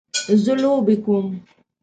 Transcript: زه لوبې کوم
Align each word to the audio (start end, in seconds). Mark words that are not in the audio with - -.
زه 0.43 0.53
لوبې 0.61 0.95
کوم 1.03 1.27